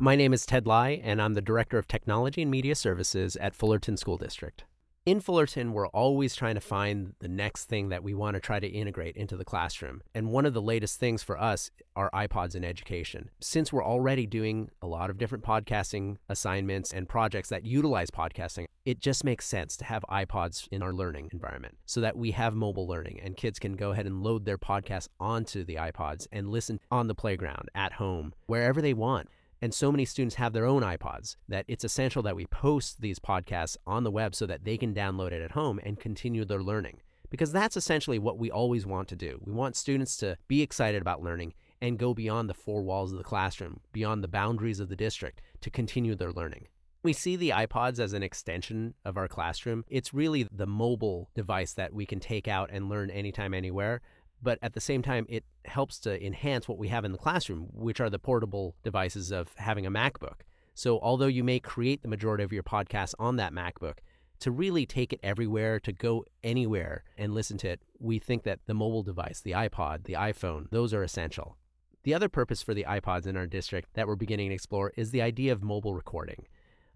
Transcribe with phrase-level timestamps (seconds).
[0.00, 3.56] My name is Ted Lai, and I'm the Director of Technology and Media Services at
[3.56, 4.62] Fullerton School District.
[5.04, 8.60] In Fullerton, we're always trying to find the next thing that we want to try
[8.60, 10.02] to integrate into the classroom.
[10.14, 13.30] And one of the latest things for us are iPods in education.
[13.40, 18.66] Since we're already doing a lot of different podcasting assignments and projects that utilize podcasting,
[18.84, 22.54] it just makes sense to have iPods in our learning environment so that we have
[22.54, 26.50] mobile learning and kids can go ahead and load their podcasts onto the iPods and
[26.50, 29.28] listen on the playground, at home, wherever they want.
[29.60, 33.18] And so many students have their own iPods that it's essential that we post these
[33.18, 36.62] podcasts on the web so that they can download it at home and continue their
[36.62, 37.00] learning.
[37.30, 39.40] Because that's essentially what we always want to do.
[39.44, 43.18] We want students to be excited about learning and go beyond the four walls of
[43.18, 46.68] the classroom, beyond the boundaries of the district to continue their learning.
[47.02, 49.84] We see the iPods as an extension of our classroom.
[49.88, 54.00] It's really the mobile device that we can take out and learn anytime, anywhere
[54.42, 57.68] but at the same time, it helps to enhance what we have in the classroom,
[57.72, 60.40] which are the portable devices of having a MacBook.
[60.74, 63.98] So, although you may create the majority of your podcasts on that MacBook,
[64.40, 68.60] to really take it everywhere, to go anywhere and listen to it, we think that
[68.66, 71.56] the mobile device, the iPod, the iPhone, those are essential.
[72.04, 75.10] The other purpose for the iPods in our district that we're beginning to explore is
[75.10, 76.46] the idea of mobile recording.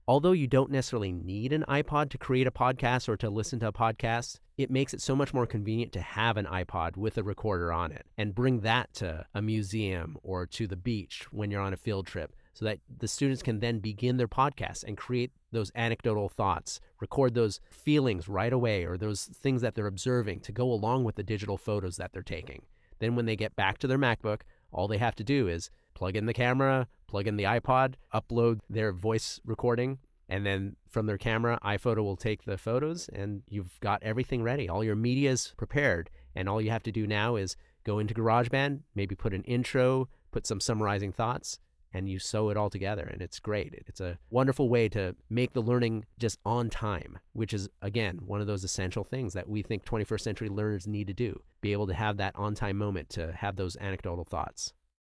[0.09, 3.69] Although you don't necessarily need an iPod to create a podcast or to listen to
[3.69, 7.23] a podcast, it makes it so much more convenient to have an iPod with a
[7.23, 11.63] recorder on it and bring that to a museum or to the beach when you're
[11.63, 15.31] on a field trip so that the students can then begin their podcast and create
[15.53, 20.51] those anecdotal thoughts, record those feelings right away or those things that they're observing to
[20.51, 22.63] go along with the digital photos that they're taking.
[22.99, 24.41] Then when they get back to their MacBook,
[24.73, 28.61] all they have to do is plug in the camera, plug in the iPod, upload
[28.71, 29.99] their voice recording,
[30.31, 34.67] and then from their camera, iPhoto will take the photos, and you've got everything ready.
[34.67, 37.55] All your media is prepared, and all you have to do now is
[37.85, 41.59] go into GarageBand, maybe put an intro, put some summarizing thoughts,
[41.93, 45.53] and you sew it all together and it's great it's a wonderful way to make
[45.53, 49.61] the learning just on time which is again one of those essential things that we
[49.61, 53.11] think 21st century learners need to do be able to have that on time moment
[53.11, 54.73] to have those anecdotal thoughts